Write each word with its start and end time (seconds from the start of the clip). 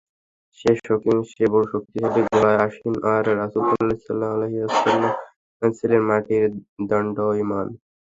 সে 1.31 1.45
বড় 1.53 1.65
শক্তিশালী 1.73 2.21
ঘোড়ায় 2.29 2.61
আসীন 2.65 2.93
আর 3.13 3.23
রাসূল 3.41 3.63
সাল্লাল্লাহু 3.97 4.35
আলাইহি 4.35 4.59
ওয়াসাল্লাম 4.59 5.13
ছিলেন 5.61 6.01
মাটিতে 6.09 6.47
দণ্ডায়মান। 6.89 7.67